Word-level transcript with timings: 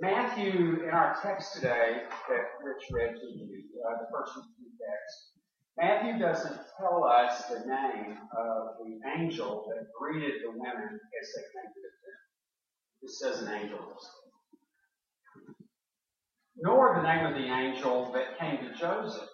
Matthew, 0.00 0.84
in 0.84 0.90
our 0.90 1.18
text 1.22 1.54
today 1.54 2.02
that 2.28 2.44
Rich 2.62 2.84
read 2.92 3.16
to 3.16 3.26
you, 3.26 3.64
uh, 3.84 3.98
the 3.98 4.06
first 4.12 4.32
two 4.34 4.70
texts, 4.78 5.32
Matthew 5.76 6.20
doesn't 6.20 6.60
tell 6.78 7.02
us 7.02 7.42
the 7.46 7.66
name 7.66 8.16
of 8.36 8.78
the 8.78 9.00
angel 9.18 9.66
that 9.68 9.86
greeted 9.98 10.42
the 10.44 10.50
women 10.50 11.00
as 11.20 11.28
they 11.34 11.42
came 11.42 11.66
to 11.66 11.80
the 11.82 11.92
tomb. 11.98 12.22
It 13.02 13.10
says 13.10 13.42
an 13.42 13.52
angel. 13.54 13.78
Nor 16.56 16.94
the 16.94 17.02
name 17.02 17.26
of 17.26 17.34
the 17.34 17.52
angel 17.52 18.12
that 18.12 18.38
came 18.38 18.58
to 18.58 18.78
Joseph 18.78 19.28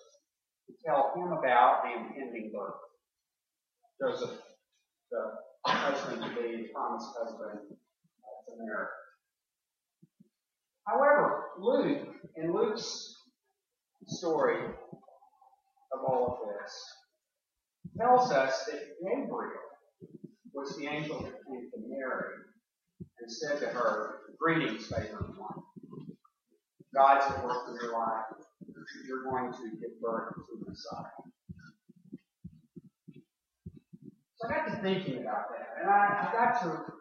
to 0.66 0.72
tell 0.86 1.12
him 1.14 1.32
about 1.32 1.82
the 1.84 1.92
impending 1.92 2.52
birth. 2.54 2.80
Joseph, 4.00 4.38
the 5.10 5.32
husband 5.66 6.22
to 6.22 6.28
be, 6.40 6.68
promised 6.72 7.08
husband 7.18 7.60
to 7.68 8.52
Mary. 8.58 8.86
However, 10.86 11.44
Luke, 11.58 12.08
in 12.36 12.52
Luke's 12.52 13.14
story 14.06 14.64
of 15.92 16.00
all 16.06 16.26
of 16.26 16.48
this, 16.48 16.72
tells 17.98 18.30
us 18.32 18.64
that 18.66 18.80
Gabriel 19.02 19.52
was 20.52 20.76
the 20.76 20.86
angel 20.86 21.22
that 21.22 21.44
came 21.46 21.70
to 21.70 21.88
Mary 21.88 22.34
and 23.20 23.30
said 23.30 23.60
to 23.60 23.66
her, 23.66 24.20
Greetings, 24.38 24.86
favored 24.86 25.34
one. 25.38 25.62
God's 26.94 27.24
at 27.32 27.44
work 27.44 27.68
in 27.68 27.74
your 27.76 27.92
life. 27.92 28.24
You're 29.06 29.24
going 29.24 29.52
to 29.52 29.76
give 29.80 30.00
birth 30.00 30.34
to 30.34 30.58
the 30.58 30.70
Messiah. 30.70 31.04
So 34.36 34.48
I 34.48 34.52
got 34.52 34.76
to 34.76 34.82
thinking 34.82 35.22
about 35.22 35.46
that, 35.50 35.80
and 35.80 35.90
I, 35.90 36.28
I 36.28 36.32
got 36.32 36.62
to 36.62 36.92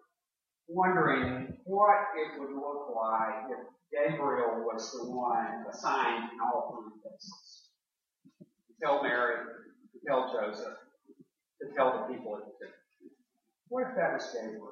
wondering 0.73 1.54
what 1.66 2.08
it 2.18 2.40
would 2.40 2.52
look 2.52 2.94
like 2.95 3.52
if 3.52 4.09
Gabriel 4.09 4.66
was 4.66 4.91
the 4.91 5.09
one 5.09 5.66
assigned 5.72 6.31
in 6.34 6.39
all 6.42 6.73
three 6.73 7.11
cases. 7.11 7.70
To 8.39 8.73
tell 8.81 9.03
Mary, 9.03 9.36
to 9.94 10.00
tell 10.08 10.33
Joseph, 10.33 10.78
to 11.61 11.75
tell 11.75 12.08
the 12.08 12.14
people 12.14 12.38
at 12.38 12.45
the 12.45 12.66
tomb. 12.66 12.73
What 13.70 13.88
if 13.89 13.95
that 13.95 14.14
was 14.14 14.28
Gabriel? 14.33 14.72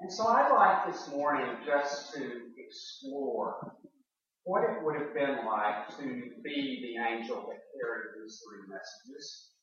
And 0.00 0.12
so 0.12 0.26
I'd 0.26 0.52
like 0.54 0.92
this 0.92 1.08
morning 1.10 1.56
just 1.64 2.14
to 2.14 2.42
explore 2.58 3.74
what 4.44 4.62
it 4.62 4.82
would 4.82 4.94
have 4.96 5.14
been 5.14 5.44
like 5.44 5.88
to 5.98 6.30
be 6.44 6.94
the 6.94 7.02
angel 7.02 7.36
that 7.48 7.58
carried 7.74 8.22
these 8.22 8.40
three 8.44 8.68
messages. 8.68 9.55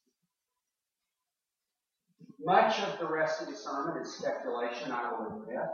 Much 2.40 2.80
of 2.80 3.00
the 3.00 3.08
rest 3.08 3.42
of 3.42 3.48
the 3.48 3.56
sermon 3.56 4.02
is 4.02 4.16
speculation, 4.18 4.92
I 4.92 5.12
will 5.12 5.42
admit. 5.42 5.70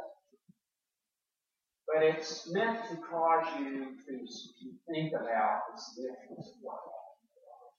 But 1.91 2.03
it's 2.03 2.51
meant 2.51 2.87
to 2.89 2.97
cause 2.97 3.45
you 3.59 3.97
to, 4.05 4.17
to 4.17 4.71
think 4.93 5.13
about 5.13 5.61
the 5.73 5.81
significance 5.81 6.49
of 6.55 6.63
life, 6.63 6.79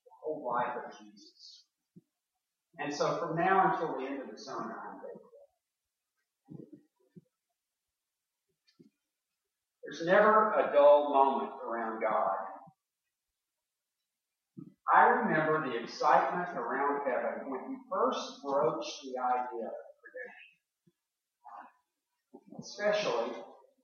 the 0.05 0.13
whole 0.23 0.45
life 0.45 0.77
of 0.85 0.99
Jesus. 0.99 1.65
And 2.81 2.93
so 2.93 3.19
from 3.19 3.37
now 3.37 3.73
until 3.73 3.99
the 3.99 4.07
end 4.07 4.23
of 4.23 4.31
the 4.31 4.39
sermon, 4.39 4.73
I'm 4.73 5.01
faithful. 5.01 5.31
There's 9.85 10.07
never 10.07 10.53
a 10.55 10.73
dull 10.73 11.13
moment 11.13 11.53
around 11.69 12.01
God. 12.01 12.50
I 14.93 15.07
remember 15.07 15.69
the 15.69 15.77
excitement 15.83 16.49
around 16.57 17.03
heaven 17.07 17.49
when 17.51 17.61
he 17.69 17.77
first 17.91 18.43
broached 18.43 19.03
the 19.05 19.21
idea 19.21 19.67
of 19.69 19.75
creation. 20.03 20.51
Especially 22.59 23.33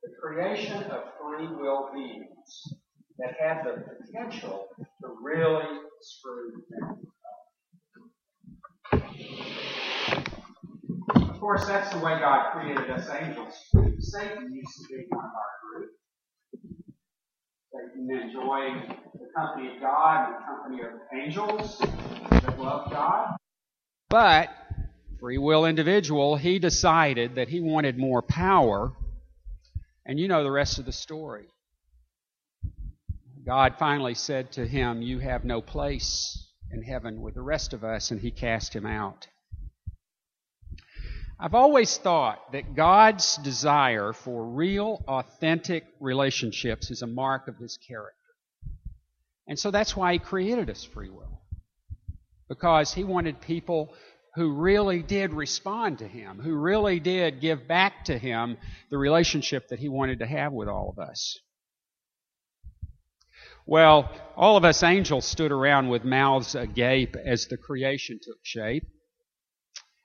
the 0.02 0.10
creation 0.20 0.82
of 0.90 1.04
free 1.20 1.46
will 1.46 1.90
beings 1.94 2.74
that 3.18 3.34
had 3.40 3.64
the 3.64 3.84
potential 4.04 4.66
to 4.78 5.08
really 5.22 5.80
screw 6.00 6.50
things 6.70 7.06
up. 11.22 11.30
Of 11.30 11.40
course, 11.40 11.66
that's 11.66 11.90
the 11.92 11.98
way 11.98 12.18
God 12.18 12.52
created 12.52 12.90
us 12.90 13.08
angels. 13.11 13.55
Satan 14.00 14.52
used 14.52 14.77
to 14.83 14.89
be 14.89 15.05
one 15.08 15.24
of 15.24 15.30
our 15.30 15.52
group. 15.62 15.90
Satan 17.72 18.11
enjoyed 18.11 18.96
company 19.36 19.74
of 19.74 19.80
God 19.80 20.29
and 20.29 20.35
the 20.35 20.47
company 20.47 20.83
of 20.83 20.92
angels 21.13 21.79
that 22.30 22.58
love 22.58 22.91
God. 22.91 23.36
But, 24.08 24.48
free 25.20 25.39
will 25.39 25.67
individual, 25.67 26.36
he 26.36 26.58
decided 26.58 27.35
that 27.35 27.48
he 27.48 27.61
wanted 27.61 27.98
more 27.98 28.23
power 28.23 28.92
and 30.07 30.19
you 30.19 30.29
know 30.29 30.42
the 30.42 30.51
rest 30.51 30.79
of 30.79 30.86
the 30.86 30.92
story. 30.92 31.46
God 33.45 33.75
finally 33.79 34.14
said 34.14 34.52
to 34.52 34.67
him, 34.67 35.02
You 35.02 35.19
have 35.19 35.45
no 35.45 35.61
place 35.61 36.52
in 36.73 36.83
heaven 36.83 37.20
with 37.20 37.35
the 37.35 37.42
rest 37.42 37.73
of 37.73 37.85
us, 37.85 38.11
and 38.11 38.20
he 38.20 38.30
cast 38.30 38.75
him 38.75 38.86
out. 38.86 39.27
I've 41.39 41.55
always 41.55 41.96
thought 41.98 42.52
that 42.52 42.75
God's 42.75 43.36
desire 43.36 44.13
for 44.13 44.46
real, 44.46 45.05
authentic 45.07 45.85
relationships 46.01 46.91
is 46.91 47.02
a 47.02 47.07
mark 47.07 47.46
of 47.46 47.58
his 47.58 47.77
character. 47.77 48.26
And 49.46 49.58
so 49.58 49.70
that's 49.70 49.96
why 49.96 50.14
he 50.14 50.18
created 50.18 50.70
us 50.70 50.84
free 50.84 51.11
will. 51.11 51.42
Because 52.48 52.92
he 52.92 53.05
wanted 53.05 53.40
people 53.40 53.95
who 54.34 54.52
really 54.52 55.02
did 55.02 55.33
respond 55.33 55.98
to 55.98 56.07
him, 56.07 56.39
who 56.39 56.55
really 56.55 57.01
did 57.01 57.40
give 57.40 57.67
back 57.67 58.05
to 58.05 58.18
him 58.18 58.58
the 58.90 58.98
relationship 58.98 59.68
that 59.68 59.79
he 59.79 59.89
wanted 59.89 60.18
to 60.18 60.27
have 60.27 60.52
with 60.52 60.68
all 60.68 60.90
of 60.90 60.98
us. 60.98 61.39
Well, 63.67 64.11
all 64.36 64.57
of 64.57 64.64
us 64.64 64.83
angels 64.83 65.24
stood 65.24 65.51
around 65.51 65.89
with 65.89 66.05
mouths 66.05 66.55
agape 66.55 67.17
as 67.17 67.46
the 67.46 67.57
creation 67.57 68.20
took 68.23 68.39
shape. 68.42 68.86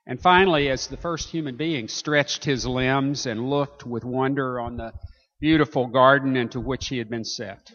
And 0.07 0.19
finally, 0.19 0.69
as 0.69 0.87
the 0.87 0.97
first 0.97 1.29
human 1.29 1.57
being 1.57 1.87
stretched 1.87 2.45
his 2.45 2.65
limbs 2.65 3.25
and 3.27 3.49
looked 3.49 3.85
with 3.85 4.03
wonder 4.03 4.59
on 4.59 4.77
the 4.77 4.93
beautiful 5.39 5.87
garden 5.87 6.35
into 6.37 6.59
which 6.59 6.87
he 6.87 6.97
had 6.97 7.09
been 7.09 7.25
set. 7.25 7.71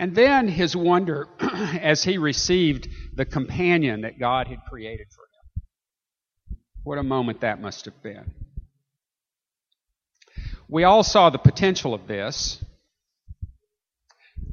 And 0.00 0.14
then 0.14 0.48
his 0.48 0.74
wonder 0.74 1.28
as 1.40 2.02
he 2.02 2.16
received 2.16 2.88
the 3.14 3.26
companion 3.26 4.00
that 4.00 4.18
God 4.18 4.46
had 4.46 4.60
created 4.66 5.08
for 5.10 5.24
him. 5.24 6.56
What 6.84 6.96
a 6.96 7.02
moment 7.02 7.42
that 7.42 7.60
must 7.60 7.84
have 7.84 8.02
been. 8.02 8.32
We 10.68 10.84
all 10.84 11.02
saw 11.02 11.28
the 11.28 11.36
potential 11.36 11.92
of 11.92 12.06
this. 12.06 12.64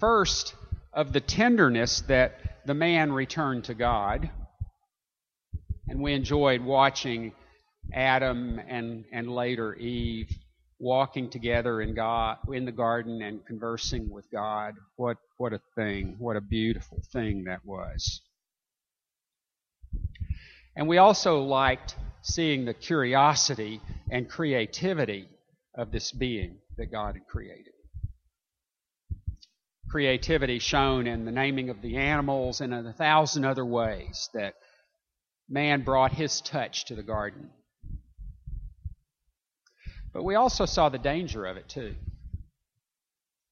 First, 0.01 0.53
of 0.91 1.13
the 1.13 1.21
tenderness 1.21 2.01
that 2.01 2.65
the 2.65 2.73
man 2.73 3.13
returned 3.13 3.63
to 3.65 3.73
God. 3.73 4.29
And 5.87 6.01
we 6.01 6.11
enjoyed 6.11 6.59
watching 6.59 7.31
Adam 7.93 8.59
and, 8.67 9.05
and 9.13 9.31
later 9.31 9.75
Eve 9.75 10.29
walking 10.79 11.29
together 11.29 11.81
in 11.81 11.93
God 11.95 12.37
in 12.53 12.65
the 12.65 12.71
garden 12.71 13.21
and 13.21 13.45
conversing 13.45 14.09
with 14.09 14.29
God. 14.31 14.75
What 14.95 15.17
what 15.37 15.53
a 15.53 15.61
thing, 15.75 16.15
what 16.19 16.35
a 16.35 16.41
beautiful 16.41 17.01
thing 17.11 17.45
that 17.45 17.65
was. 17.65 18.21
And 20.75 20.87
we 20.87 20.99
also 20.99 21.41
liked 21.41 21.95
seeing 22.21 22.65
the 22.65 22.73
curiosity 22.73 23.81
and 24.11 24.29
creativity 24.29 25.27
of 25.75 25.91
this 25.91 26.11
being 26.11 26.57
that 26.77 26.91
God 26.91 27.15
had 27.15 27.25
created. 27.27 27.73
Creativity 29.89 30.59
shown 30.59 31.07
in 31.07 31.25
the 31.25 31.31
naming 31.31 31.69
of 31.69 31.81
the 31.81 31.97
animals 31.97 32.61
and 32.61 32.73
in 32.73 32.85
a 32.85 32.93
thousand 32.93 33.45
other 33.45 33.65
ways 33.65 34.29
that 34.33 34.53
man 35.49 35.83
brought 35.83 36.11
his 36.11 36.41
touch 36.41 36.85
to 36.85 36.95
the 36.95 37.03
garden. 37.03 37.49
But 40.13 40.23
we 40.23 40.35
also 40.35 40.65
saw 40.65 40.89
the 40.89 40.97
danger 40.97 41.45
of 41.45 41.57
it 41.57 41.69
too. 41.69 41.95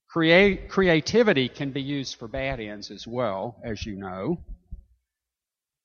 Creativity 0.08 1.50
can 1.50 1.72
be 1.72 1.82
used 1.82 2.16
for 2.18 2.28
bad 2.28 2.60
ends 2.62 2.90
as 2.90 3.06
well, 3.06 3.58
as 3.64 3.86
you 3.86 3.98
know. 3.98 4.40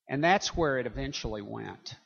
And 0.08 0.22
that's 0.22 0.56
where 0.56 0.78
it 0.78 0.86
eventually 0.86 1.42
went. 1.42 1.96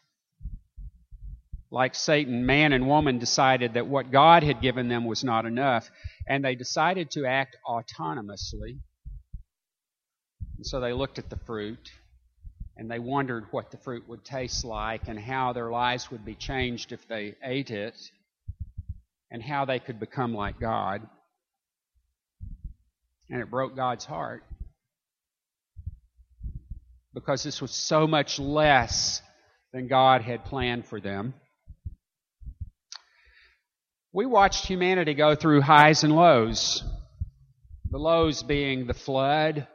Like 1.70 1.94
Satan, 1.94 2.46
man 2.46 2.72
and 2.72 2.86
woman 2.86 3.18
decided 3.18 3.74
that 3.74 3.86
what 3.86 4.10
God 4.10 4.42
had 4.42 4.62
given 4.62 4.88
them 4.88 5.04
was 5.04 5.22
not 5.22 5.44
enough, 5.44 5.90
and 6.26 6.44
they 6.44 6.54
decided 6.54 7.10
to 7.12 7.26
act 7.26 7.56
autonomously. 7.66 8.78
And 10.56 10.64
so 10.64 10.80
they 10.80 10.92
looked 10.92 11.18
at 11.18 11.28
the 11.28 11.36
fruit, 11.36 11.90
and 12.76 12.90
they 12.90 12.98
wondered 12.98 13.46
what 13.50 13.70
the 13.70 13.76
fruit 13.76 14.08
would 14.08 14.24
taste 14.24 14.64
like 14.64 15.08
and 15.08 15.18
how 15.18 15.52
their 15.52 15.70
lives 15.70 16.10
would 16.10 16.24
be 16.24 16.34
changed 16.34 16.92
if 16.92 17.06
they 17.06 17.34
ate 17.42 17.70
it 17.70 17.96
and 19.34 19.42
how 19.42 19.64
they 19.64 19.80
could 19.80 19.98
become 19.98 20.32
like 20.32 20.60
God. 20.60 21.02
And 23.28 23.40
it 23.40 23.50
broke 23.50 23.74
God's 23.74 24.04
heart 24.04 24.44
because 27.12 27.42
this 27.42 27.60
was 27.60 27.72
so 27.72 28.06
much 28.06 28.38
less 28.38 29.20
than 29.72 29.88
God 29.88 30.22
had 30.22 30.44
planned 30.44 30.86
for 30.86 31.00
them. 31.00 31.34
We 34.12 34.24
watched 34.24 34.66
humanity 34.66 35.14
go 35.14 35.34
through 35.34 35.62
highs 35.62 36.04
and 36.04 36.14
lows. 36.14 36.84
The 37.90 37.98
lows 37.98 38.44
being 38.44 38.86
the 38.86 38.94
flood, 38.94 39.66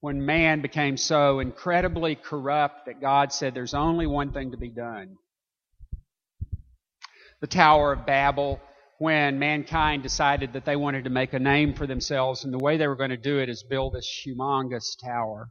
when 0.00 0.26
man 0.26 0.60
became 0.60 0.96
so 0.96 1.38
incredibly 1.38 2.16
corrupt 2.16 2.86
that 2.86 3.00
God 3.00 3.32
said 3.32 3.54
there's 3.54 3.74
only 3.74 4.08
one 4.08 4.32
thing 4.32 4.50
to 4.50 4.56
be 4.56 4.70
done. 4.70 5.18
The 7.40 7.46
Tower 7.46 7.92
of 7.92 8.06
Babel, 8.06 8.60
when 8.98 9.38
mankind 9.38 10.02
decided 10.02 10.54
that 10.54 10.64
they 10.64 10.76
wanted 10.76 11.04
to 11.04 11.10
make 11.10 11.32
a 11.34 11.38
name 11.38 11.74
for 11.74 11.86
themselves, 11.86 12.44
and 12.44 12.52
the 12.52 12.58
way 12.58 12.76
they 12.76 12.88
were 12.88 12.96
going 12.96 13.10
to 13.10 13.16
do 13.16 13.38
it 13.38 13.48
is 13.48 13.62
build 13.62 13.92
this 13.92 14.08
humongous 14.26 14.96
tower. 15.02 15.50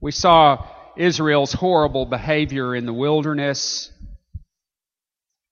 We 0.00 0.10
saw 0.12 0.66
Israel's 0.96 1.52
horrible 1.52 2.06
behavior 2.06 2.74
in 2.74 2.86
the 2.86 2.92
wilderness. 2.92 3.92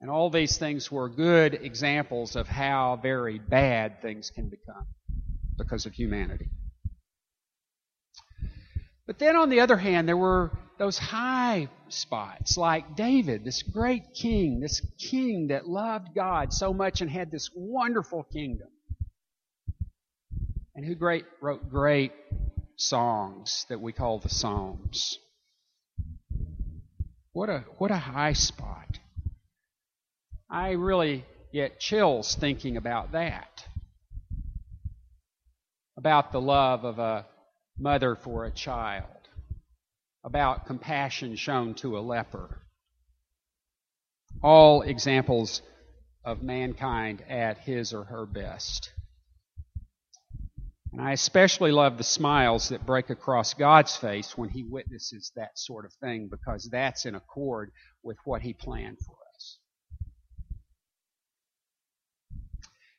And 0.00 0.10
all 0.10 0.28
these 0.28 0.58
things 0.58 0.90
were 0.90 1.08
good 1.08 1.54
examples 1.54 2.36
of 2.36 2.48
how 2.48 2.98
very 3.02 3.38
bad 3.38 4.02
things 4.02 4.30
can 4.30 4.48
become 4.48 4.86
because 5.56 5.86
of 5.86 5.92
humanity. 5.92 6.50
But 9.06 9.18
then 9.18 9.36
on 9.36 9.50
the 9.50 9.60
other 9.60 9.76
hand, 9.76 10.08
there 10.08 10.16
were 10.16 10.50
those 10.78 10.98
high 10.98 11.68
spots 11.88 12.56
like 12.56 12.96
David, 12.96 13.44
this 13.44 13.62
great 13.62 14.14
king, 14.14 14.60
this 14.60 14.80
king 14.98 15.48
that 15.48 15.68
loved 15.68 16.14
God 16.14 16.52
so 16.52 16.72
much 16.72 17.00
and 17.00 17.10
had 17.10 17.30
this 17.30 17.50
wonderful 17.54 18.24
kingdom. 18.24 18.68
And 20.74 20.84
who 20.84 20.94
great 20.94 21.24
wrote 21.40 21.70
great 21.70 22.12
songs 22.76 23.66
that 23.68 23.80
we 23.80 23.92
call 23.92 24.18
the 24.18 24.28
Psalms. 24.28 25.18
What 27.32 27.48
a 27.48 27.64
what 27.78 27.90
a 27.90 27.96
high 27.96 28.32
spot. 28.32 28.98
I 30.50 30.72
really 30.72 31.24
get 31.52 31.78
chills 31.78 32.34
thinking 32.34 32.76
about 32.76 33.12
that. 33.12 33.66
About 35.96 36.32
the 36.32 36.40
love 36.40 36.84
of 36.84 36.98
a 36.98 37.26
mother 37.78 38.14
for 38.14 38.44
a 38.44 38.50
child. 38.50 39.06
About 40.24 40.66
compassion 40.66 41.36
shown 41.36 41.74
to 41.74 41.98
a 41.98 42.00
leper. 42.00 42.62
All 44.42 44.82
examples 44.82 45.62
of 46.24 46.42
mankind 46.42 47.22
at 47.28 47.58
his 47.58 47.92
or 47.92 48.04
her 48.04 48.24
best. 48.26 48.90
And 50.94 51.02
I 51.02 51.10
especially 51.10 51.72
love 51.72 51.98
the 51.98 52.04
smiles 52.04 52.68
that 52.68 52.86
break 52.86 53.10
across 53.10 53.52
God's 53.52 53.96
face 53.96 54.38
when 54.38 54.48
He 54.48 54.62
witnesses 54.62 55.32
that 55.34 55.58
sort 55.58 55.84
of 55.84 55.92
thing 55.94 56.28
because 56.30 56.68
that's 56.70 57.04
in 57.04 57.16
accord 57.16 57.72
with 58.04 58.16
what 58.24 58.42
He 58.42 58.54
planned 58.54 58.98
for 59.04 59.16
us. 59.34 59.58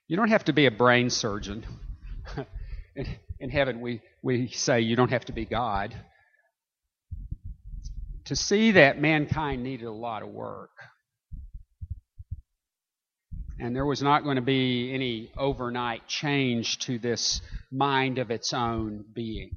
You 0.09 0.17
don't 0.17 0.27
have 0.27 0.43
to 0.43 0.53
be 0.53 0.65
a 0.65 0.71
brain 0.71 1.09
surgeon. 1.09 1.65
in, 3.39 3.49
heaven, 3.49 3.81
we, 3.81 4.01
we 4.21 4.47
say 4.47 4.81
you 4.81 4.95
don't 4.95 5.11
have 5.11 5.25
to 5.25 5.33
be 5.33 5.45
God. 5.45 5.95
To 8.25 8.35
see 8.35 8.71
that 8.71 8.99
mankind 8.99 9.63
needed 9.63 9.85
a 9.85 9.91
lot 9.91 10.23
of 10.23 10.29
work 10.29 10.71
and 13.59 13.75
there 13.75 13.85
was 13.85 14.01
not 14.01 14.23
going 14.23 14.35
to 14.35 14.41
be 14.41 14.93
any 14.93 15.31
overnight 15.37 16.07
change 16.07 16.79
to 16.79 16.99
this 16.99 17.41
mind 17.71 18.17
of 18.17 18.31
its 18.31 18.53
own 18.53 19.05
being. 19.13 19.51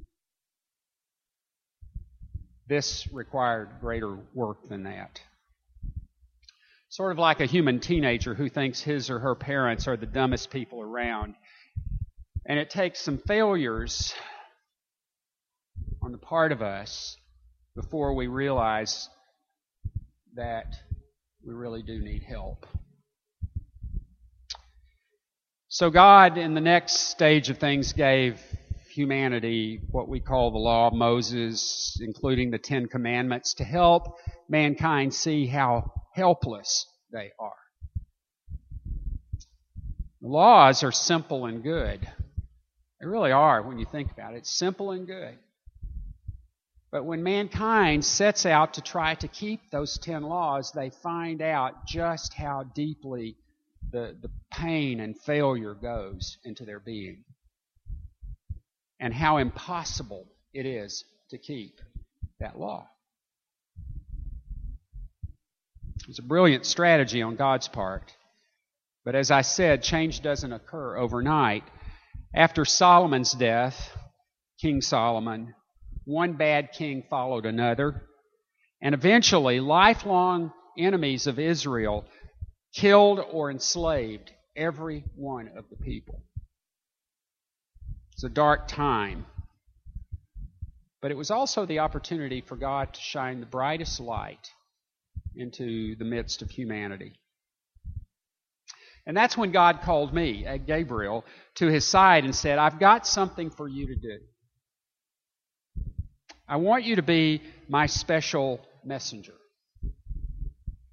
This 2.67 3.07
required 3.11 3.69
greater 3.81 4.17
work 4.33 4.69
than 4.69 4.83
that. 4.83 5.19
Sort 6.89 7.11
of 7.11 7.19
like 7.19 7.39
a 7.39 7.45
human 7.45 7.79
teenager 7.79 8.33
who 8.33 8.49
thinks 8.49 8.81
his 8.81 9.09
or 9.09 9.19
her 9.19 9.35
parents 9.35 9.87
are 9.87 9.97
the 9.97 10.05
dumbest 10.05 10.49
people 10.49 10.81
around. 10.81 11.35
And 12.49 12.57
it 12.57 12.71
takes 12.71 12.99
some 12.99 13.19
failures 13.19 14.15
on 16.01 16.11
the 16.11 16.17
part 16.17 16.51
of 16.51 16.63
us 16.63 17.15
before 17.75 18.15
we 18.15 18.25
realize 18.25 19.07
that 20.33 20.65
we 21.45 21.53
really 21.53 21.83
do 21.83 22.01
need 22.01 22.23
help. 22.23 22.65
So 25.67 25.91
God, 25.91 26.39
in 26.39 26.55
the 26.55 26.61
next 26.61 27.11
stage 27.11 27.51
of 27.51 27.59
things, 27.59 27.93
gave 27.93 28.41
humanity 28.89 29.81
what 29.91 30.09
we 30.09 30.19
call 30.19 30.49
the 30.49 30.57
law 30.57 30.87
of 30.87 30.93
Moses, 30.93 31.99
including 32.01 32.49
the 32.49 32.57
Ten 32.57 32.87
Commandments, 32.87 33.53
to 33.53 33.63
help 33.63 34.15
mankind 34.49 35.13
see 35.13 35.45
how 35.45 35.91
helpless 36.15 36.87
they 37.11 37.29
are. 37.39 37.53
The 40.21 40.27
laws 40.27 40.81
are 40.81 40.91
simple 40.91 41.45
and 41.45 41.61
good. 41.61 42.09
They 42.99 43.07
really 43.07 43.31
are 43.31 43.61
when 43.61 43.79
you 43.79 43.85
think 43.85 44.11
about 44.11 44.33
it. 44.33 44.37
It's 44.37 44.49
simple 44.49 44.91
and 44.91 45.07
good. 45.07 45.37
But 46.91 47.05
when 47.05 47.23
mankind 47.23 48.03
sets 48.03 48.45
out 48.45 48.73
to 48.73 48.81
try 48.81 49.15
to 49.15 49.27
keep 49.27 49.69
those 49.69 49.97
ten 49.97 50.23
laws, 50.23 50.71
they 50.71 50.89
find 50.89 51.41
out 51.41 51.85
just 51.85 52.33
how 52.33 52.63
deeply 52.63 53.35
the, 53.91 54.15
the 54.19 54.29
pain 54.51 54.99
and 54.99 55.17
failure 55.17 55.75
goes 55.75 56.37
into 56.43 56.65
their 56.65 56.79
being. 56.79 57.23
And 58.99 59.13
how 59.13 59.37
impossible 59.37 60.27
it 60.53 60.65
is 60.65 61.05
to 61.29 61.37
keep 61.37 61.79
that 62.39 62.59
law. 62.59 62.87
It's 66.07 66.19
a 66.19 66.23
brilliant 66.23 66.65
strategy 66.65 67.21
on 67.21 67.35
God's 67.35 67.67
part. 67.67 68.11
But 69.05 69.15
as 69.15 69.29
I 69.29 69.41
said, 69.41 69.83
change 69.83 70.21
doesn't 70.21 70.51
occur 70.51 70.97
overnight. 70.97 71.63
After 72.33 72.63
Solomon's 72.63 73.31
death, 73.31 73.97
King 74.61 74.81
Solomon, 74.81 75.55
one 76.05 76.33
bad 76.33 76.71
king 76.71 77.03
followed 77.09 77.45
another. 77.45 78.03
And 78.81 78.93
eventually, 78.93 79.59
lifelong 79.59 80.53
enemies 80.77 81.27
of 81.27 81.39
Israel 81.39 82.05
killed 82.75 83.19
or 83.31 83.49
enslaved 83.49 84.31
every 84.55 85.03
one 85.15 85.49
of 85.57 85.65
the 85.69 85.75
people. 85.75 86.21
It's 88.13 88.23
a 88.23 88.29
dark 88.29 88.67
time. 88.67 89.25
But 91.01 91.11
it 91.11 91.17
was 91.17 91.31
also 91.31 91.65
the 91.65 91.79
opportunity 91.79 92.41
for 92.41 92.55
God 92.55 92.93
to 92.93 93.01
shine 93.01 93.39
the 93.39 93.45
brightest 93.45 93.99
light 93.99 94.51
into 95.35 95.95
the 95.95 96.05
midst 96.05 96.41
of 96.41 96.51
humanity. 96.51 97.13
And 99.09 99.17
that's 99.17 99.35
when 99.35 99.51
God 99.51 99.81
called 99.81 100.13
me, 100.13 100.45
uh, 100.45 100.57
Gabriel, 100.57 101.25
to 101.55 101.65
his 101.65 101.83
side 101.83 102.25
and 102.25 102.35
said, 102.35 102.59
I've 102.59 102.79
got 102.79 103.07
something 103.07 103.49
for 103.49 103.67
you 103.67 103.87
to 103.87 103.95
do. 103.95 104.19
I 106.47 106.57
want 106.57 106.83
you 106.83 106.97
to 106.97 107.01
be 107.01 107.41
my 107.67 107.87
special 107.87 108.61
messenger. 108.85 109.33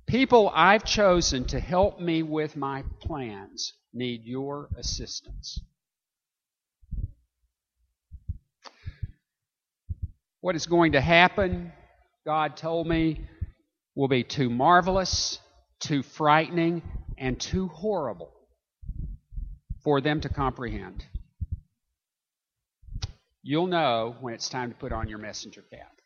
People 0.07 0.51
I've 0.55 0.83
chosen 0.83 1.45
to 1.49 1.61
help 1.61 2.01
me 2.01 2.23
with 2.23 2.57
my 2.57 2.85
plans 3.03 3.75
need 3.93 4.25
your 4.25 4.71
assistance. 4.79 5.61
What 10.41 10.57
is 10.57 10.65
going 10.65 10.93
to 10.93 11.03
happen, 11.03 11.71
God 12.25 12.57
told 12.57 12.87
me, 12.87 13.27
will 13.95 14.09
be 14.09 14.25
too 14.25 14.49
marvelous, 14.49 15.39
too 15.81 16.03
frightening, 16.03 16.81
and 17.19 17.41
too 17.41 17.69
horrible 17.69 18.33
for 19.83 20.01
them 20.01 20.21
to 20.21 20.29
comprehend. 20.29 21.05
You'll 23.43 23.69
know 23.69 24.17
when 24.21 24.35
it's 24.35 24.49
time 24.49 24.71
to 24.71 24.77
put 24.77 24.93
on 24.93 25.09
your 25.09 25.19
messenger 25.19 25.63
cap 25.71 25.97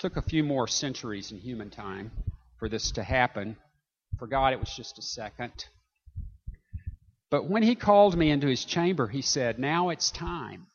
took 0.00 0.16
a 0.16 0.22
few 0.22 0.42
more 0.42 0.66
centuries 0.66 1.30
in 1.30 1.38
human 1.38 1.68
time 1.68 2.10
for 2.58 2.68
this 2.68 2.90
to 2.92 3.02
happen. 3.02 3.56
For 4.18 4.26
God, 4.26 4.54
it 4.54 4.58
was 4.58 4.74
just 4.74 4.98
a 4.98 5.02
second. 5.02 5.52
But 7.30 7.48
when 7.48 7.62
he 7.62 7.74
called 7.74 8.16
me 8.16 8.30
into 8.30 8.48
his 8.48 8.64
chamber, 8.64 9.06
he 9.06 9.20
said, 9.22 9.58
Now 9.58 9.90
it's 9.90 10.10
time. 10.10 10.66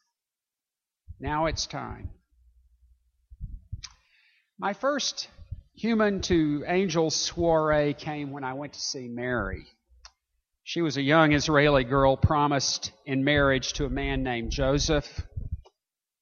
Now 1.19 1.47
it's 1.47 1.65
time. 1.65 2.11
My 4.59 4.73
first 4.73 5.27
human 5.75 6.21
to 6.21 6.63
angel 6.67 7.09
soiree 7.09 7.93
came 7.93 8.31
when 8.31 8.43
I 8.43 8.53
went 8.53 8.73
to 8.73 8.79
see 8.79 9.07
Mary. 9.07 9.65
She 10.63 10.81
was 10.81 10.97
a 10.97 11.01
young 11.01 11.33
Israeli 11.33 11.83
girl 11.83 12.17
promised 12.17 12.91
in 13.05 13.23
marriage 13.23 13.73
to 13.73 13.85
a 13.85 13.89
man 13.89 14.23
named 14.23 14.51
Joseph, 14.51 15.21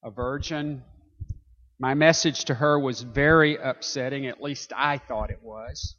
a 0.04 0.12
virgin, 0.12 0.84
my 1.84 1.96
message 1.96 2.46
to 2.46 2.54
her 2.54 2.80
was 2.80 3.02
very 3.02 3.58
upsetting, 3.58 4.26
at 4.28 4.42
least 4.42 4.72
I 4.74 5.00
thought 5.00 5.32
it 5.32 5.44
was. 5.44 5.98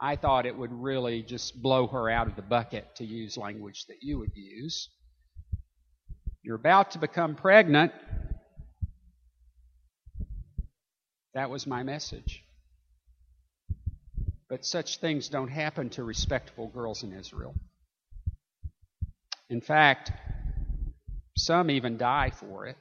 I 0.00 0.16
thought 0.16 0.46
it 0.46 0.56
would 0.56 0.72
really 0.72 1.22
just 1.22 1.60
blow 1.60 1.86
her 1.88 2.08
out 2.08 2.28
of 2.28 2.36
the 2.36 2.40
bucket, 2.40 2.86
to 2.96 3.04
use 3.04 3.36
language 3.36 3.84
that 3.88 3.98
you 4.00 4.18
would 4.18 4.34
use. 4.34 4.88
You're 6.42 6.56
about 6.56 6.92
to 6.92 6.98
become 6.98 7.34
pregnant. 7.34 7.92
That 11.34 11.50
was 11.50 11.66
my 11.66 11.82
message. 11.82 12.44
But 14.48 14.64
such 14.64 14.98
things 14.98 15.28
don't 15.28 15.48
happen 15.48 15.90
to 15.90 16.02
respectable 16.02 16.68
girls 16.68 17.02
in 17.04 17.12
Israel. 17.12 17.54
In 19.48 19.60
fact, 19.60 20.12
some 21.36 21.70
even 21.70 21.96
die 21.96 22.30
for 22.30 22.66
it. 22.66 22.76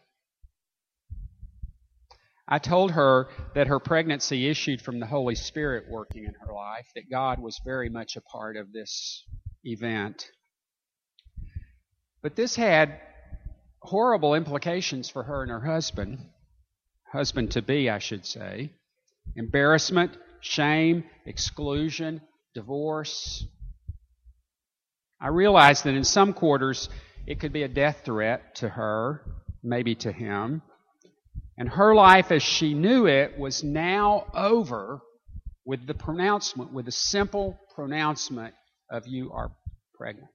I 2.47 2.57
told 2.57 2.91
her 2.91 3.27
that 3.53 3.67
her 3.67 3.79
pregnancy 3.79 4.49
issued 4.49 4.81
from 4.81 4.99
the 4.99 5.05
Holy 5.05 5.35
Spirit 5.35 5.85
working 5.87 6.25
in 6.25 6.33
her 6.41 6.51
life, 6.51 6.87
that 6.95 7.09
God 7.09 7.39
was 7.39 7.61
very 7.63 7.89
much 7.89 8.15
a 8.15 8.21
part 8.21 8.57
of 8.57 8.73
this 8.73 9.23
event. 9.63 10.25
But 12.23 12.35
this 12.35 12.55
had 12.55 12.99
horrible 13.81 14.33
implications 14.33 15.09
for 15.09 15.23
her 15.23 15.43
and 15.43 15.51
her 15.51 15.61
husband, 15.61 16.17
husband 17.11 17.51
to 17.51 17.61
be, 17.61 17.89
I 17.89 17.99
should 17.99 18.25
say. 18.25 18.71
Embarrassment, 19.35 20.17
shame, 20.41 21.03
exclusion, 21.25 22.21
divorce. 22.53 23.45
I 25.21 25.27
realized 25.27 25.83
that 25.83 25.95
in 25.95 26.03
some 26.03 26.33
quarters 26.33 26.89
it 27.27 27.39
could 27.39 27.53
be 27.53 27.63
a 27.63 27.67
death 27.67 28.01
threat 28.05 28.55
to 28.55 28.69
her, 28.69 29.21
maybe 29.61 29.95
to 29.95 30.11
him. 30.11 30.61
And 31.57 31.69
her 31.69 31.93
life 31.93 32.31
as 32.31 32.41
she 32.41 32.73
knew 32.73 33.05
it 33.05 33.37
was 33.37 33.63
now 33.63 34.25
over 34.33 35.01
with 35.65 35.85
the 35.85 35.93
pronouncement, 35.93 36.71
with 36.71 36.85
the 36.85 36.91
simple 36.91 37.59
pronouncement 37.75 38.53
of 38.89 39.05
you 39.05 39.31
are 39.33 39.51
pregnant. 39.93 40.29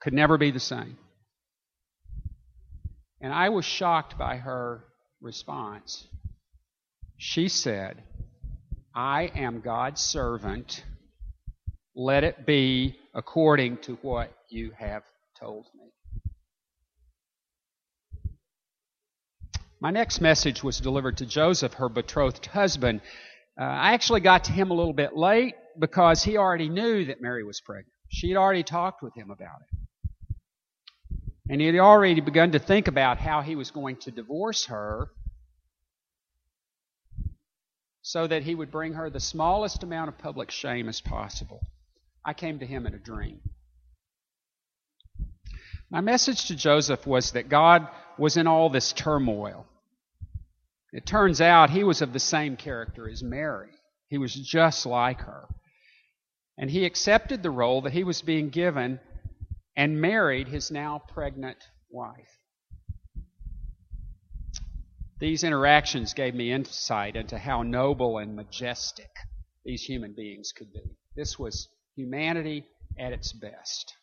Could 0.00 0.14
never 0.14 0.38
be 0.38 0.52
the 0.52 0.60
same. 0.60 0.96
And 3.20 3.32
I 3.32 3.48
was 3.48 3.64
shocked 3.64 4.16
by 4.16 4.36
her 4.36 4.84
response. 5.20 6.06
She 7.16 7.48
said, 7.48 8.02
I 8.94 9.30
am 9.34 9.60
God's 9.60 10.00
servant. 10.00 10.84
Let 11.94 12.22
it 12.22 12.46
be 12.46 12.96
according 13.14 13.78
to 13.78 13.96
what 14.02 14.32
you 14.50 14.70
have 14.78 15.02
told 15.38 15.66
me. 15.74 15.92
My 19.80 19.90
next 19.90 20.20
message 20.20 20.62
was 20.62 20.80
delivered 20.80 21.18
to 21.18 21.26
Joseph, 21.26 21.74
her 21.74 21.88
betrothed 21.88 22.46
husband. 22.46 23.00
Uh, 23.60 23.64
I 23.64 23.94
actually 23.94 24.20
got 24.20 24.44
to 24.44 24.52
him 24.52 24.70
a 24.70 24.74
little 24.74 24.92
bit 24.92 25.16
late 25.16 25.54
because 25.78 26.22
he 26.22 26.36
already 26.36 26.68
knew 26.68 27.04
that 27.06 27.20
Mary 27.20 27.44
was 27.44 27.60
pregnant. 27.60 27.92
She 28.08 28.28
had 28.28 28.36
already 28.36 28.62
talked 28.62 29.02
with 29.02 29.14
him 29.14 29.30
about 29.30 29.60
it. 29.60 29.87
And 31.48 31.60
he 31.60 31.66
had 31.66 31.76
already 31.76 32.20
begun 32.20 32.52
to 32.52 32.58
think 32.58 32.88
about 32.88 33.18
how 33.18 33.40
he 33.40 33.56
was 33.56 33.70
going 33.70 33.96
to 33.96 34.10
divorce 34.10 34.66
her 34.66 35.10
so 38.02 38.26
that 38.26 38.42
he 38.42 38.54
would 38.54 38.70
bring 38.70 38.94
her 38.94 39.10
the 39.10 39.20
smallest 39.20 39.82
amount 39.82 40.08
of 40.08 40.18
public 40.18 40.50
shame 40.50 40.88
as 40.88 41.00
possible. 41.00 41.60
I 42.24 42.34
came 42.34 42.58
to 42.58 42.66
him 42.66 42.86
in 42.86 42.94
a 42.94 42.98
dream. 42.98 43.40
My 45.90 46.00
message 46.00 46.46
to 46.46 46.56
Joseph 46.56 47.06
was 47.06 47.32
that 47.32 47.48
God 47.48 47.88
was 48.18 48.36
in 48.36 48.46
all 48.46 48.68
this 48.68 48.92
turmoil. 48.92 49.66
It 50.92 51.06
turns 51.06 51.40
out 51.40 51.70
he 51.70 51.84
was 51.84 52.02
of 52.02 52.12
the 52.12 52.18
same 52.18 52.56
character 52.56 53.08
as 53.08 53.22
Mary. 53.22 53.70
He 54.08 54.18
was 54.18 54.34
just 54.34 54.84
like 54.86 55.20
her. 55.20 55.46
And 56.58 56.70
he 56.70 56.84
accepted 56.84 57.42
the 57.42 57.50
role 57.50 57.82
that 57.82 57.92
he 57.92 58.04
was 58.04 58.20
being 58.20 58.50
given 58.50 59.00
and 59.78 60.00
married 60.00 60.48
his 60.48 60.72
now 60.72 61.00
pregnant 61.14 61.56
wife. 61.88 62.40
These 65.20 65.44
interactions 65.44 66.14
gave 66.14 66.34
me 66.34 66.50
insight 66.50 67.14
into 67.14 67.38
how 67.38 67.62
noble 67.62 68.18
and 68.18 68.34
majestic 68.34 69.10
these 69.64 69.84
human 69.84 70.14
beings 70.14 70.50
could 70.50 70.72
be. 70.72 70.96
This 71.14 71.38
was 71.38 71.68
humanity 71.94 72.66
at 72.98 73.12
its 73.12 73.32
best. 73.32 73.94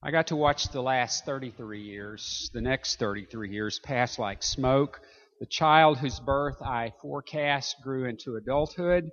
I 0.00 0.12
got 0.12 0.28
to 0.28 0.36
watch 0.36 0.68
the 0.68 0.80
last 0.80 1.24
33 1.24 1.82
years, 1.82 2.48
the 2.54 2.60
next 2.60 3.00
33 3.00 3.50
years 3.50 3.80
pass 3.80 4.16
like 4.20 4.44
smoke. 4.44 5.00
The 5.40 5.46
child 5.46 5.98
whose 5.98 6.20
birth 6.20 6.62
I 6.62 6.92
forecast 7.02 7.82
grew 7.82 8.04
into 8.04 8.36
adulthood, 8.36 9.10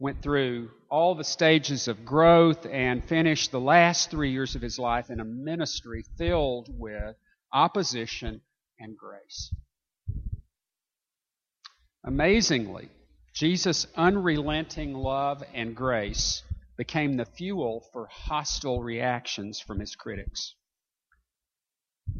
went 0.00 0.22
through 0.22 0.70
all 0.90 1.14
the 1.14 1.22
stages 1.22 1.86
of 1.86 2.04
growth, 2.04 2.66
and 2.66 3.04
finished 3.04 3.52
the 3.52 3.60
last 3.60 4.10
three 4.10 4.32
years 4.32 4.56
of 4.56 4.62
his 4.62 4.78
life 4.78 5.10
in 5.10 5.20
a 5.20 5.24
ministry 5.24 6.04
filled 6.16 6.68
with 6.76 7.14
opposition 7.52 8.40
and 8.80 8.96
grace. 8.96 9.54
Amazingly, 12.02 12.88
Jesus' 13.34 13.86
unrelenting 13.94 14.94
love 14.94 15.44
and 15.54 15.76
grace 15.76 16.42
became 16.78 17.16
the 17.16 17.26
fuel 17.26 17.84
for 17.92 18.08
hostile 18.10 18.82
reactions 18.82 19.60
from 19.60 19.80
his 19.80 19.94
critics. 19.94 20.54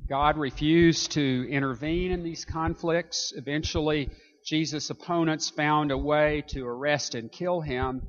God 0.07 0.37
refused 0.37 1.13
to 1.13 1.49
intervene 1.51 2.13
in 2.13 2.23
these 2.23 2.45
conflicts. 2.45 3.33
Eventually, 3.35 4.11
Jesus' 4.45 4.91
opponents 4.91 5.51
found 5.51 5.91
a 5.91 5.99
way 5.99 6.43
to 6.49 6.67
arrest 6.67 7.15
and 7.15 7.31
kill 7.31 7.61
him, 7.61 8.03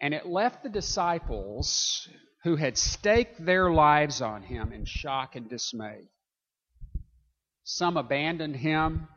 and 0.00 0.14
it 0.14 0.26
left 0.26 0.62
the 0.62 0.68
disciples 0.68 2.08
who 2.44 2.56
had 2.56 2.78
staked 2.78 3.44
their 3.44 3.70
lives 3.70 4.22
on 4.22 4.42
him 4.42 4.72
in 4.72 4.84
shock 4.84 5.36
and 5.36 5.48
dismay. 5.48 6.08
Some 7.64 7.96
abandoned 7.96 8.56
him, 8.56 9.08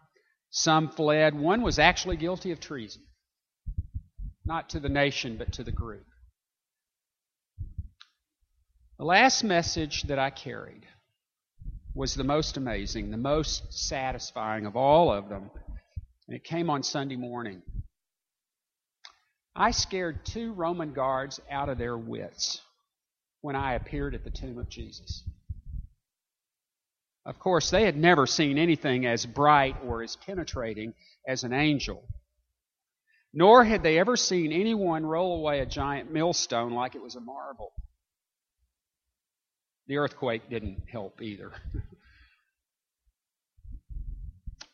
some 0.50 0.90
fled. 0.90 1.34
One 1.34 1.62
was 1.62 1.80
actually 1.80 2.18
guilty 2.18 2.52
of 2.52 2.60
treason, 2.60 3.04
not 4.46 4.70
to 4.72 4.80
the 4.80 4.90
nation, 4.90 5.38
but 5.38 5.54
to 5.54 5.64
the 5.64 5.72
group. 5.72 6.06
The 8.98 9.06
last 9.06 9.44
message 9.44 10.04
that 10.04 10.20
I 10.20 10.30
carried 10.30 10.86
was 11.96 12.14
the 12.14 12.24
most 12.24 12.58
amazing, 12.58 13.12
the 13.12 13.18
most 13.18 13.74
satisfying 13.74 14.66
of 14.66 14.76
all 14.76 15.12
of 15.12 15.30
them, 15.30 15.50
and 16.32 16.38
it 16.38 16.46
came 16.46 16.70
on 16.70 16.82
Sunday 16.82 17.18
morning. 17.18 17.62
I 19.54 19.72
scared 19.72 20.26
two 20.26 20.54
Roman 20.54 20.94
guards 20.94 21.42
out 21.52 21.68
of 21.68 21.78
their 21.78 21.98
wits 21.98 22.62
when 23.42 23.58
I 23.58 23.74
appeared 23.74 24.16
at 24.16 24.24
the 24.24 24.30
tomb 24.30 24.58
of 24.58 24.70
Jesus. 24.70 25.24
Of 27.26 27.38
course, 27.38 27.70
they 27.70 27.84
had 27.84 27.98
never 27.98 28.26
seen 28.26 28.58
anything 28.58 29.06
as 29.06 29.26
bright 29.26 29.76
or 29.86 30.04
as 30.04 30.16
penetrating 30.16 30.94
as 31.28 31.44
an 31.44 31.52
angel. 31.52 32.02
Nor 33.34 33.66
had 33.66 33.84
they 33.84 34.00
ever 34.00 34.16
seen 34.16 34.54
anyone 34.54 35.06
roll 35.06 35.38
away 35.38 35.60
a 35.60 35.66
giant 35.66 36.14
millstone 36.14 36.72
like 36.72 36.96
it 36.96 37.04
was 37.04 37.18
a 37.18 37.20
marble. 37.20 37.74
The 39.88 39.98
earthquake 39.98 40.50
didn't 40.50 40.84
help 40.90 41.22
either. 41.22 41.52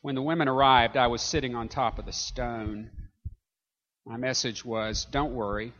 when 0.08 0.14
the 0.14 0.22
women 0.22 0.48
arrived, 0.48 0.96
I 0.96 1.08
was 1.08 1.20
sitting 1.20 1.54
on 1.54 1.68
top 1.68 1.98
of 1.98 2.06
the 2.06 2.14
stone. 2.14 2.88
My 4.06 4.16
message 4.16 4.64
was 4.64 5.04
Don't 5.04 5.34
worry. 5.34 5.74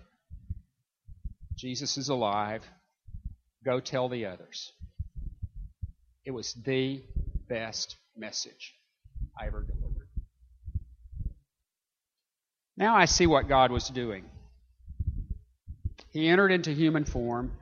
Jesus 1.57 1.97
is 1.97 2.11
alive. 2.11 2.63
Go 3.65 3.81
tell 3.81 4.11
the 4.11 4.27
others. 4.27 4.71
It 6.27 6.33
was 6.33 6.53
the 6.53 7.03
best 7.49 7.97
message 8.19 8.75
I 9.35 9.47
ever 9.47 9.63
delivered. 9.63 10.09
Now 12.77 12.97
I 12.97 13.07
see 13.07 13.27
what 13.27 13.49
God 13.49 13.73
was 13.73 13.89
doing. 13.89 14.27
He 16.11 16.29
entered 16.29 16.53
into 16.53 16.73
human 16.73 17.07
form 17.07 17.53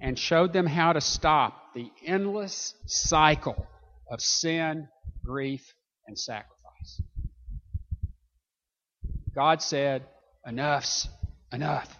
and 0.00 0.18
showed 0.18 0.52
them 0.52 0.66
how 0.66 0.92
to 0.92 1.00
stop 1.00 1.72
the 1.72 1.88
endless 2.04 2.74
cycle 2.84 3.68
of 4.10 4.20
sin, 4.20 4.88
grief, 5.24 5.72
and 6.06 6.18
sacrifice. 6.18 7.02
God 9.34 9.62
said, 9.62 10.02
Enough's 10.46 11.08
enough. 11.52 11.94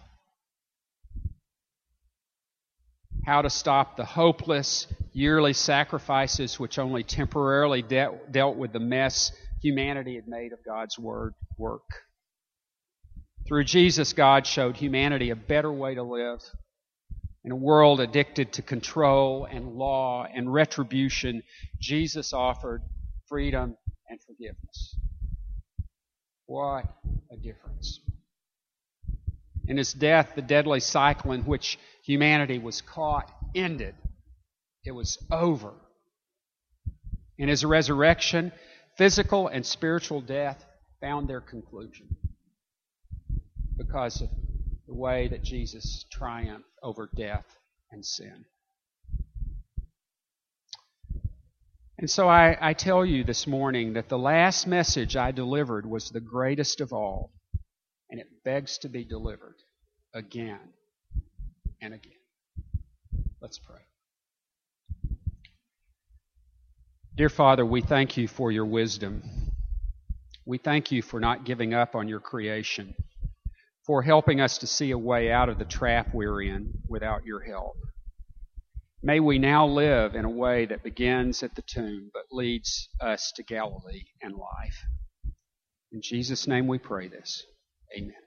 How 3.25 3.41
to 3.41 3.49
stop 3.49 3.97
the 3.97 4.05
hopeless 4.05 4.87
yearly 5.11 5.53
sacrifices 5.53 6.59
which 6.59 6.79
only 6.79 7.03
temporarily 7.03 7.81
de- 7.81 8.17
dealt 8.31 8.55
with 8.55 8.71
the 8.71 8.79
mess 8.79 9.31
humanity 9.61 10.15
had 10.15 10.27
made 10.27 10.53
of 10.53 10.59
God's 10.65 10.97
word 10.97 11.33
work. 11.57 11.89
Through 13.47 13.65
Jesus, 13.65 14.13
God 14.13 14.47
showed 14.47 14.77
humanity 14.77 15.29
a 15.29 15.35
better 15.35 15.71
way 15.71 15.95
to 15.95 16.03
live 16.03 16.41
in 17.47 17.53
a 17.53 17.55
world 17.55 18.01
addicted 18.01 18.51
to 18.51 18.61
control 18.61 19.47
and 19.49 19.69
law 19.69 20.25
and 20.25 20.51
retribution, 20.51 21.43
Jesus 21.79 22.33
offered 22.33 22.81
freedom 23.29 23.77
forgiveness. 24.37 24.95
What 26.45 26.85
a 27.31 27.37
difference. 27.37 27.99
In 29.67 29.77
his 29.77 29.93
death, 29.93 30.31
the 30.35 30.41
deadly 30.41 30.79
cycle 30.79 31.33
in 31.33 31.41
which 31.41 31.77
humanity 32.03 32.57
was 32.57 32.81
caught 32.81 33.29
ended. 33.53 33.95
It 34.85 34.91
was 34.91 35.17
over. 35.29 35.73
In 37.37 37.49
his 37.49 37.65
resurrection, 37.65 38.53
physical 38.97 39.47
and 39.47 39.65
spiritual 39.65 40.21
death 40.21 40.65
found 41.01 41.27
their 41.27 41.41
conclusion 41.41 42.07
because 43.77 44.21
of 44.21 44.29
the 44.87 44.95
way 44.95 45.27
that 45.27 45.43
Jesus 45.43 46.05
triumphed 46.11 46.69
over 46.81 47.09
death 47.13 47.45
and 47.91 48.05
sin. 48.05 48.45
And 51.99 52.09
so 52.09 52.27
I, 52.27 52.55
I, 52.61 52.73
tell 52.73 53.03
you 53.03 53.23
this 53.23 53.47
morning 53.47 53.93
that 53.93 54.07
the 54.07 54.19
last 54.19 54.67
message 54.67 55.15
I 55.15 55.31
delivered 55.31 55.83
was 55.83 56.11
the 56.11 56.19
greatest 56.19 56.79
of 56.79 56.93
all, 56.93 57.31
and 58.11 58.19
it 58.19 58.27
begs 58.45 58.77
to 58.79 58.89
be 58.89 59.03
delivered 59.03 59.55
again 60.13 60.59
and 61.81 61.95
again. 61.95 62.11
Let's 63.41 63.57
pray. 63.57 63.79
Dear 67.15 67.29
Father, 67.29 67.65
we 67.65 67.81
thank 67.81 68.15
you 68.15 68.27
for 68.27 68.51
your 68.51 68.67
wisdom. 68.67 69.23
We 70.45 70.59
thank 70.59 70.91
you 70.91 71.01
for 71.01 71.19
not 71.19 71.45
giving 71.45 71.73
up 71.73 71.95
on 71.95 72.07
your 72.07 72.19
creation, 72.19 72.93
for 73.87 74.03
helping 74.03 74.39
us 74.39 74.59
to 74.59 74.67
see 74.67 74.91
a 74.91 74.97
way 74.99 75.31
out 75.31 75.49
of 75.49 75.57
the 75.57 75.65
trap 75.65 76.13
we're 76.13 76.43
in 76.43 76.73
without 76.87 77.25
your 77.25 77.39
help. 77.39 77.75
May 79.03 79.19
we 79.19 79.37
now 79.39 79.67
live 79.67 80.15
in 80.15 80.25
a 80.25 80.29
way 80.29 80.65
that 80.65 80.83
begins 80.83 81.43
at 81.43 81.55
the 81.55 81.61
tomb 81.61 82.09
but 82.13 82.23
leads 82.31 82.89
us 82.99 83.31
to 83.35 83.43
Galilee 83.43 84.05
and 84.21 84.33
life. 84.35 84.83
In 85.91 86.01
Jesus' 86.01 86.47
name 86.47 86.67
we 86.67 86.79
pray 86.79 87.07
this. 87.07 87.45
Amen. 87.95 88.26